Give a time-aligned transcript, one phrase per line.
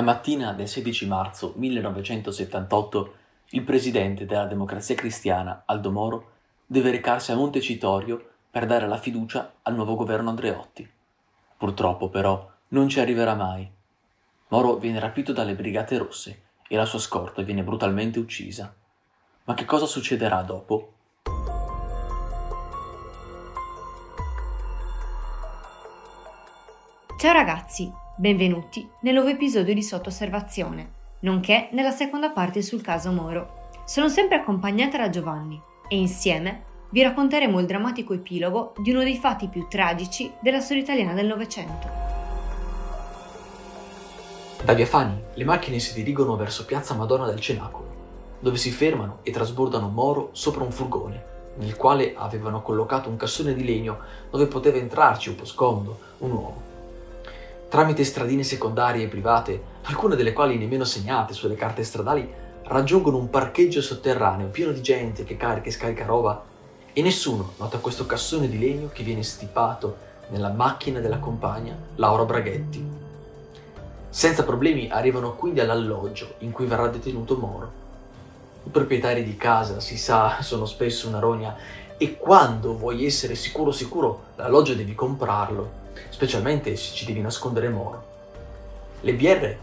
[0.00, 3.14] La mattina del 16 marzo 1978
[3.50, 6.30] il presidente della Democrazia Cristiana, Aldo Moro,
[6.64, 10.90] deve recarsi a Montecitorio per dare la fiducia al nuovo governo Andreotti.
[11.54, 13.70] Purtroppo, però, non ci arriverà mai.
[14.48, 18.74] Moro viene rapito dalle Brigate Rosse e la sua scorta viene brutalmente uccisa.
[19.44, 20.92] Ma che cosa succederà dopo?
[27.18, 33.10] Ciao ragazzi, benvenuti nel nuovo episodio di Sotto Osservazione, nonché nella seconda parte sul caso
[33.12, 33.70] Moro.
[33.86, 39.16] Sono sempre accompagnata da Giovanni e insieme vi racconteremo il drammatico epilogo di uno dei
[39.16, 41.88] fatti più tragici della storia italiana del Novecento.
[44.64, 47.88] Da Via Fani le macchine si dirigono verso Piazza Madonna del Cenacolo,
[48.38, 51.24] dove si fermano e trasbordano Moro sopra un furgone,
[51.56, 53.96] nel quale avevano collocato un cassone di legno
[54.28, 56.68] dove poteva entrarci un po' scomodo un uomo
[57.70, 62.28] tramite stradine secondarie e private, alcune delle quali nemmeno segnate sulle carte stradali,
[62.64, 66.44] raggiungono un parcheggio sotterraneo pieno di gente che carica e scarica roba
[66.92, 72.24] e nessuno nota questo cassone di legno che viene stipato nella macchina della compagna Laura
[72.24, 72.84] Braghetti.
[74.08, 77.72] Senza problemi arrivano quindi all'alloggio in cui verrà detenuto Moro.
[78.64, 81.56] I proprietari di casa, si sa, sono spesso una rogna
[81.96, 88.04] e quando vuoi essere sicuro sicuro l'alloggio devi comprarlo specialmente se ci devi nascondere Moro.
[89.00, 89.56] Le BR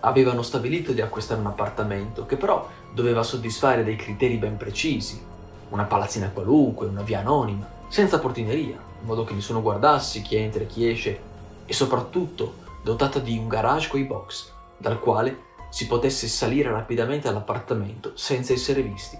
[0.00, 5.22] avevano stabilito di acquistare un appartamento che però doveva soddisfare dei criteri ben precisi,
[5.70, 10.62] una palazzina qualunque, una via anonima, senza portineria, in modo che nessuno guardasse chi entra
[10.62, 11.20] e chi esce,
[11.66, 18.12] e soprattutto dotata di un garage coi box, dal quale si potesse salire rapidamente all'appartamento
[18.14, 19.18] senza essere visti.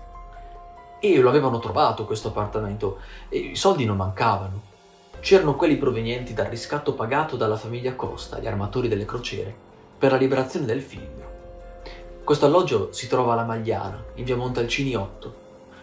[0.99, 4.69] E lo avevano trovato questo appartamento e i soldi non mancavano
[5.21, 9.55] c'erano quelli provenienti dal riscatto pagato dalla famiglia Costa, gli armatori delle crociere,
[9.99, 11.29] per la liberazione del figlio.
[12.25, 15.35] Questo alloggio si trova alla Magliana, in via Montalcini 8.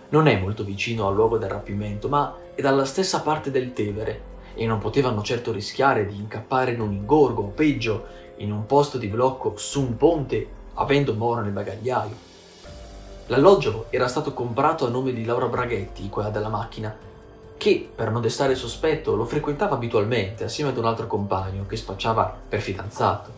[0.10, 4.36] Non è molto vicino al luogo del rapimento, ma è dalla stessa parte del Tevere
[4.56, 8.06] e non potevano certo rischiare di incappare in un ingorgo o peggio
[8.38, 12.26] in un posto di blocco su un ponte avendo Moro nel bagagliaio.
[13.28, 16.96] L'alloggio era stato comprato a nome di Laura Braghetti, quella della macchina,
[17.58, 22.34] che, per non destare sospetto, lo frequentava abitualmente assieme ad un altro compagno che spacciava
[22.48, 23.32] per fidanzato.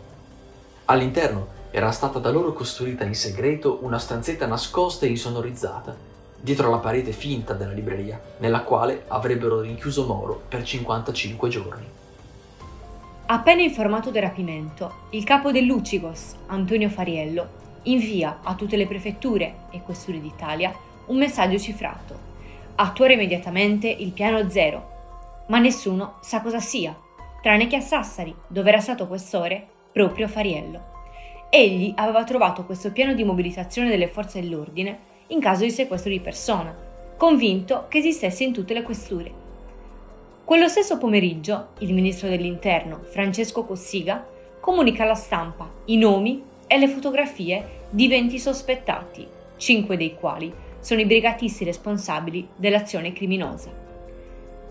[0.84, 5.96] All'interno era stata da loro costruita in segreto una stanzetta nascosta e insonorizzata,
[6.38, 11.86] dietro la parete finta della libreria, nella quale avrebbero rinchiuso Moro per 55 giorni.
[13.26, 19.80] Appena informato del rapimento, il capo dell'Ucigos, Antonio Fariello, invia a tutte le prefetture e
[19.82, 20.74] questure d'Italia
[21.06, 22.29] un messaggio cifrato
[22.82, 26.98] attuare immediatamente il piano zero, ma nessuno sa cosa sia,
[27.42, 30.88] tranne che a Sassari, dove era stato questore proprio Fariello.
[31.50, 36.20] Egli aveva trovato questo piano di mobilitazione delle forze dell'ordine in caso di sequestro di
[36.20, 36.74] persona,
[37.18, 39.30] convinto che esistesse in tutte le questure.
[40.42, 44.26] Quello stesso pomeriggio, il ministro dell'Interno, Francesco Cossiga,
[44.58, 49.26] comunica alla stampa i nomi e le fotografie di 20 sospettati,
[49.58, 53.70] cinque dei quali sono i brigatisti responsabili dell'azione criminosa.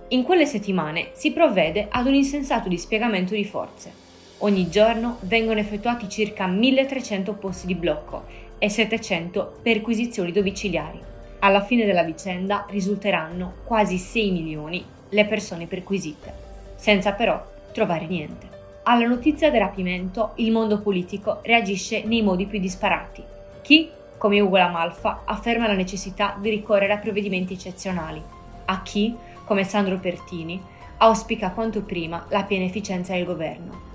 [0.09, 4.07] In quelle settimane si provvede ad un insensato dispiegamento di forze.
[4.39, 8.23] Ogni giorno vengono effettuati circa 1300 posti di blocco
[8.57, 10.99] e 700 perquisizioni domiciliari.
[11.39, 16.33] Alla fine della vicenda risulteranno quasi 6 milioni le persone perquisite,
[16.75, 17.41] senza però
[17.71, 18.47] trovare niente.
[18.83, 23.23] Alla notizia del rapimento il mondo politico reagisce nei modi più disparati.
[23.61, 23.89] Chi
[24.19, 28.21] come Ugo Lamalfa, afferma la necessità di ricorrere a provvedimenti eccezionali.
[28.65, 29.15] A chi,
[29.45, 30.61] come Sandro Pertini,
[30.97, 33.87] auspica quanto prima la piena efficienza del governo.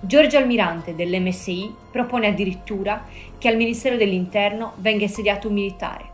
[0.00, 3.04] Giorgio Almirante dell'MSI propone addirittura
[3.38, 6.04] che al Ministero dell'Interno venga insediato un militare,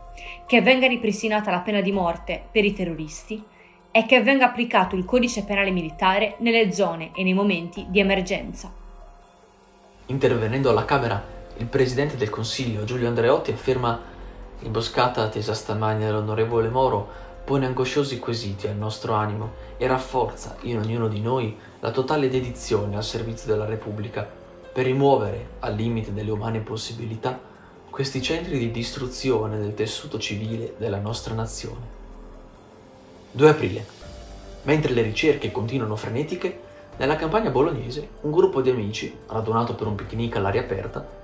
[0.47, 3.43] che venga ripristinata la pena di morte per i terroristi
[3.91, 8.73] e che venga applicato il codice penale militare nelle zone e nei momenti di emergenza.
[10.07, 14.01] Intervenendo alla Camera il presidente del Consiglio, Giulio Andreotti, afferma
[14.59, 21.09] l'imboscata tesa stamani dall'onorevole Moro pone angosciosi quesiti al nostro animo e rafforza in ognuno
[21.09, 24.27] di noi la totale dedizione al servizio della Repubblica
[24.73, 27.39] per rimuovere, al limite delle umane possibilità,
[27.91, 32.03] questi centri di distruzione del tessuto civile della nostra nazione.
[33.31, 33.87] 2 aprile.
[34.63, 36.61] Mentre le ricerche continuano frenetiche,
[36.97, 41.23] nella campagna bolognese un gruppo di amici, radunato per un picnic all'aria aperta,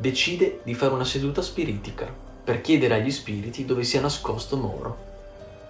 [0.00, 2.10] decide di fare una seduta spiritica
[2.42, 5.08] per chiedere agli spiriti dove sia nascosto Moro.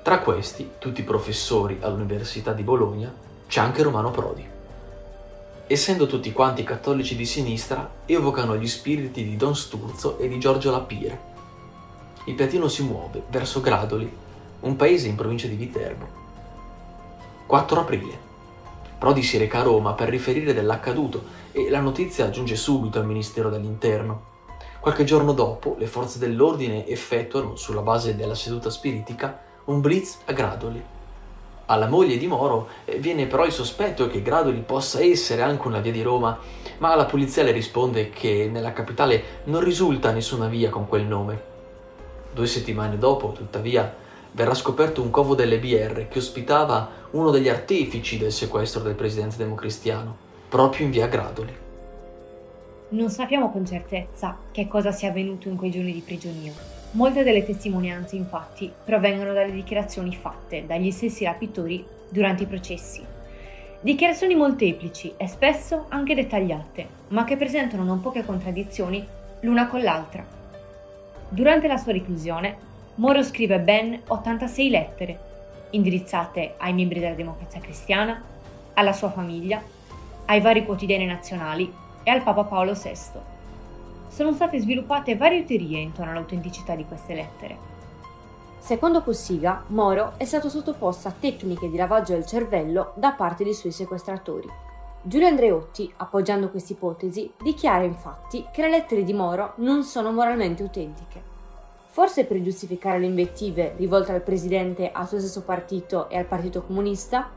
[0.04, 3.12] Tra questi, tutti professori all'Università di Bologna,
[3.48, 4.46] c'è anche Romano Prodi.
[5.66, 10.70] essendo tutti quanti cattolici di sinistra, evocano gli spiriti di Don Sturzo e di Giorgio
[10.70, 11.28] Lapire.
[12.26, 14.12] Il piatino si muove verso Gradoli,
[14.60, 16.08] un paese in provincia di Viterbo.
[17.46, 18.29] 4 aprile.
[19.00, 23.49] Prodi si reca a Roma per riferire dell'accaduto e la notizia giunge subito al Ministero
[23.49, 24.25] dell'Interno.
[24.79, 30.32] Qualche giorno dopo, le forze dell'ordine effettuano, sulla base della seduta spiritica, un blitz a
[30.32, 30.85] Gradoli.
[31.64, 35.81] Alla moglie di Moro eh, viene però il sospetto che Gradoli possa essere anche una
[35.81, 36.38] via di Roma,
[36.76, 41.43] ma la polizia le risponde che nella capitale non risulta nessuna via con quel nome.
[42.35, 43.97] Due settimane dopo, tuttavia,
[44.32, 49.36] verrà scoperto un covo delle BR che ospitava uno degli artefici del sequestro del presidente
[49.36, 50.16] democristiano,
[50.48, 51.68] proprio in via Gradoli.
[52.90, 56.52] Non sappiamo con certezza che cosa sia avvenuto in quei giorni di prigionia.
[56.92, 63.04] Molte delle testimonianze, infatti, provengono dalle dichiarazioni fatte dagli stessi rapitori durante i processi.
[63.80, 69.06] Dichiarazioni molteplici e spesso anche dettagliate, ma che presentano non poche contraddizioni
[69.42, 70.26] l'una con l'altra.
[71.28, 72.56] Durante la sua reclusione,
[73.00, 75.19] Moro scrive ben 86 lettere,
[75.70, 78.23] indirizzate ai membri della democrazia cristiana,
[78.75, 79.62] alla sua famiglia,
[80.26, 82.93] ai vari quotidiani nazionali e al Papa Paolo VI.
[84.08, 87.56] Sono state sviluppate varie teorie intorno all'autenticità di queste lettere.
[88.58, 93.55] Secondo Cossiga, Moro è stato sottoposto a tecniche di lavaggio del cervello da parte dei
[93.55, 94.49] suoi sequestratori.
[95.00, 100.62] Giulio Andreotti, appoggiando questa ipotesi, dichiara infatti che le lettere di Moro non sono moralmente
[100.62, 101.29] autentiche
[102.00, 106.62] forse per giustificare le invettive rivolte al presidente, al suo stesso partito e al Partito
[106.62, 107.31] Comunista?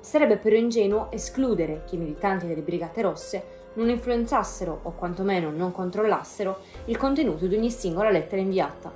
[0.00, 3.44] Sarebbe però ingenuo escludere che i militanti delle Brigate Rosse
[3.74, 8.90] non influenzassero o quantomeno non controllassero il contenuto di ogni singola lettera inviata.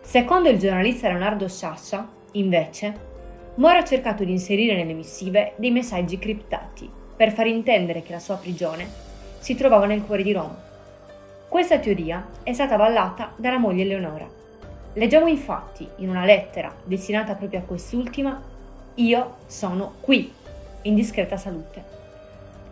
[0.00, 2.94] Secondo il giornalista Leonardo Sciascia, invece,
[3.56, 8.20] Moro ha cercato di inserire nelle missive dei messaggi criptati per far intendere che la
[8.20, 8.88] sua prigione
[9.40, 10.70] si trovava nel cuore di Roma
[11.52, 14.26] questa teoria è stata avallata dalla moglie Eleonora.
[14.94, 18.40] Leggiamo infatti in una lettera destinata proprio a quest'ultima
[18.94, 20.32] Io sono qui,
[20.80, 21.84] in discreta salute.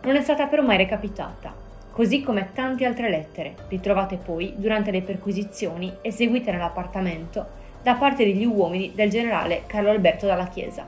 [0.01, 1.53] Non è stata però mai recapitata,
[1.91, 7.45] così come tante altre lettere ritrovate poi durante le perquisizioni eseguite nell'appartamento
[7.83, 10.87] da parte degli uomini del generale Carlo Alberto dalla Chiesa.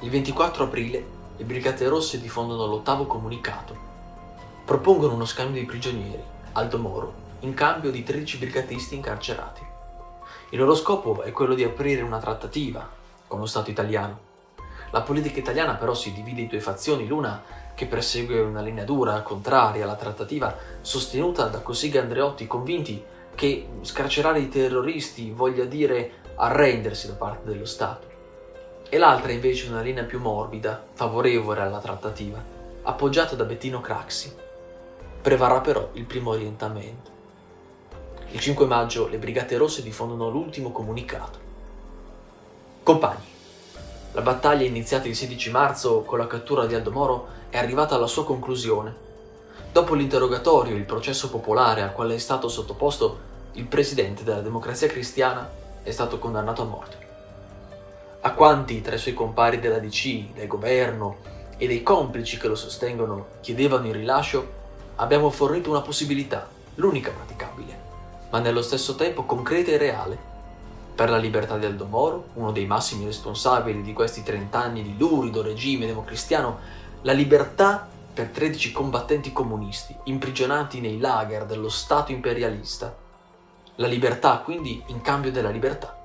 [0.00, 1.04] Il 24 aprile
[1.36, 3.76] le Brigate Rosse diffondono l'ottavo comunicato.
[4.64, 9.64] Propongono uno scambio di prigionieri Aldo Moro, in cambio di 13 brigatisti incarcerati.
[10.50, 12.84] Il loro scopo è quello di aprire una trattativa
[13.28, 14.26] con lo Stato italiano.
[14.90, 17.44] La politica italiana però si divide in due fazioni, l'una
[17.76, 23.04] che persegue una linea dura, contraria alla trattativa, sostenuta da Cossiga Andreotti, convinti
[23.36, 28.06] che scarcerare i terroristi voglia dire arrendersi da parte dello Stato.
[28.88, 32.42] E l'altra invece una linea più morbida, favorevole alla trattativa,
[32.82, 34.46] appoggiata da Bettino Craxi,
[35.20, 37.10] Prevarrà però il primo orientamento.
[38.30, 41.38] Il 5 maggio le Brigate Rosse diffondono l'ultimo comunicato.
[42.82, 43.26] Compagni,
[44.12, 48.06] la battaglia iniziata il 16 marzo con la cattura di Aldo Moro è arrivata alla
[48.06, 49.06] sua conclusione.
[49.72, 53.18] Dopo l'interrogatorio e il processo popolare al quale è stato sottoposto,
[53.52, 55.50] il presidente della democrazia cristiana
[55.82, 56.96] è stato condannato a morte.
[58.20, 61.16] A quanti tra i suoi compari della DC, del governo
[61.56, 64.57] e dei complici che lo sostengono chiedevano il rilascio,
[65.00, 67.86] abbiamo fornito una possibilità, l'unica praticabile,
[68.30, 70.36] ma nello stesso tempo concreta e reale.
[70.94, 74.96] Per la libertà di Aldo Moro, uno dei massimi responsabili di questi 30 anni di
[74.98, 76.58] lurido regime democristiano,
[77.02, 82.92] la libertà per 13 combattenti comunisti imprigionati nei lager dello Stato imperialista.
[83.76, 85.96] La libertà, quindi, in cambio della libertà.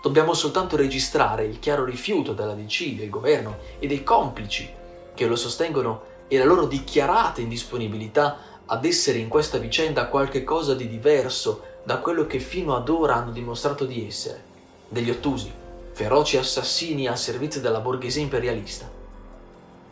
[0.00, 4.72] Dobbiamo soltanto registrare il chiaro rifiuto della DC, del governo e dei complici
[5.12, 10.74] che lo sostengono e la loro dichiarata indisponibilità ad essere in questa vicenda qualche cosa
[10.74, 14.42] di diverso da quello che fino ad ora hanno dimostrato di essere,
[14.88, 15.52] degli ottusi,
[15.92, 18.90] feroci assassini al servizio della borghesia imperialista.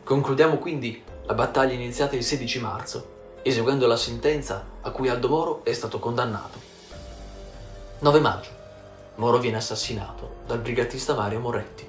[0.02, 3.12] Concludiamo quindi la battaglia iniziata il 16 marzo,
[3.42, 6.58] eseguendo la sentenza a cui Aldo Moro è stato condannato.
[8.00, 8.50] 9 maggio.
[9.16, 11.86] Moro viene assassinato dal brigatista Mario Moretti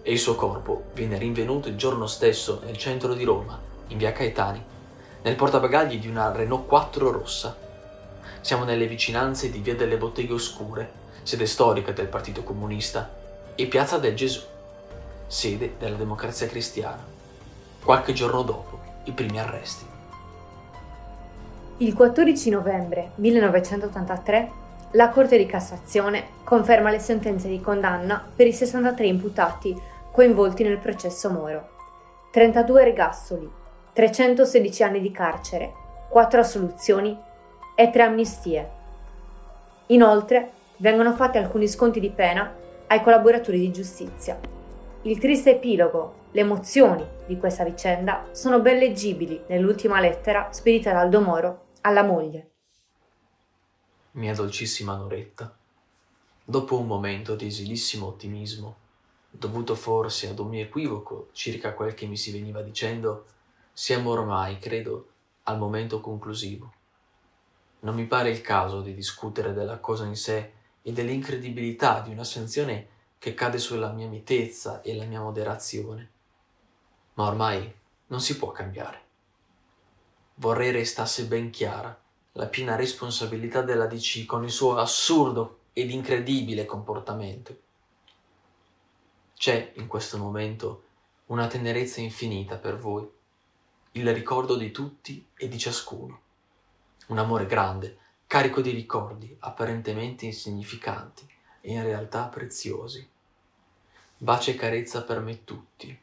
[0.00, 4.12] e il suo corpo viene rinvenuto il giorno stesso nel centro di Roma in via
[4.12, 4.62] Caetani,
[5.22, 7.56] nel portabagagli di una Renault 4 rossa.
[8.40, 10.90] Siamo nelle vicinanze di via delle Botteghe Oscure,
[11.22, 13.08] sede storica del Partito Comunista,
[13.54, 14.42] e piazza del Gesù,
[15.26, 17.04] sede della Democrazia Cristiana.
[17.84, 19.86] Qualche giorno dopo, i primi arresti.
[21.78, 24.60] Il 14 novembre 1983
[24.92, 29.80] la Corte di Cassazione conferma le sentenze di condanna per i 63 imputati
[30.12, 31.70] coinvolti nel processo Moro.
[32.30, 33.50] 32 ergastoli,
[33.92, 35.72] 316 anni di carcere,
[36.08, 37.18] 4 assoluzioni
[37.74, 38.70] e 3 amnistie.
[39.86, 42.54] Inoltre vengono fatti alcuni sconti di pena
[42.86, 44.40] ai collaboratori di giustizia.
[45.02, 51.00] Il triste epilogo, le emozioni di questa vicenda sono ben leggibili nell'ultima lettera spedita da
[51.00, 52.50] Aldo Moro alla moglie.
[54.12, 55.54] Mia dolcissima Noretta,
[56.42, 58.76] dopo un momento di esilissimo ottimismo,
[59.28, 63.26] dovuto forse ad un mio equivoco circa quel che mi si veniva dicendo,
[63.72, 65.08] siamo ormai, credo,
[65.44, 66.72] al momento conclusivo.
[67.80, 70.52] Non mi pare il caso di discutere della cosa in sé
[70.82, 72.88] e dell'incredibilità di una sanzione
[73.18, 76.10] che cade sulla mia mitezza e la mia moderazione.
[77.14, 77.72] Ma ormai
[78.08, 79.00] non si può cambiare.
[80.34, 81.98] Vorrei restasse ben chiara
[82.32, 87.56] la piena responsabilità della DC con il suo assurdo ed incredibile comportamento.
[89.34, 90.84] C'è in questo momento
[91.26, 93.10] una tenerezza infinita per voi,
[93.94, 96.20] il ricordo di tutti e di ciascuno,
[97.08, 101.28] un amore grande, carico di ricordi apparentemente insignificanti
[101.60, 103.06] e in realtà preziosi.
[104.16, 105.94] Bacia e carezza per me tutti,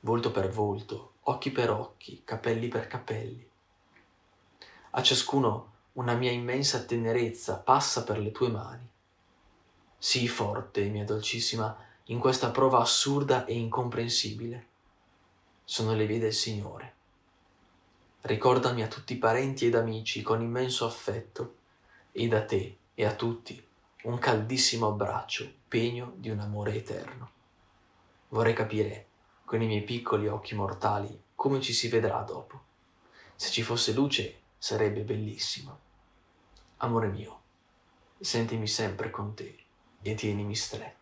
[0.00, 3.48] volto per volto, occhi per occhi, capelli per capelli.
[4.90, 8.88] A ciascuno una mia immensa tenerezza passa per le tue mani.
[9.96, 11.76] Sii forte, mia dolcissima,
[12.06, 14.66] in questa prova assurda e incomprensibile.
[15.62, 16.96] Sono le vie del Signore.
[18.20, 21.56] Ricordami a tutti i parenti ed amici con immenso affetto
[22.10, 23.64] e da te e a tutti
[24.02, 27.30] un caldissimo abbraccio, pegno di un amore eterno.
[28.30, 29.06] Vorrei capire
[29.44, 32.60] con i miei piccoli occhi mortali come ci si vedrà dopo.
[33.36, 35.78] Se ci fosse luce sarebbe bellissimo.
[36.78, 37.40] Amore mio,
[38.18, 39.56] sentimi sempre con te
[40.02, 40.97] e tienimi stretto.